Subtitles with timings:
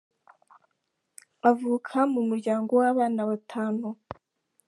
[1.49, 3.85] avuka mu muryango w’abana batanu.